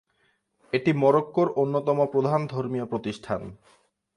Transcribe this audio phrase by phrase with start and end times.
[0.73, 3.41] এটি মরক্কোর অন্যতম প্রধান ধর্মীয় প্রতিষ্ঠান।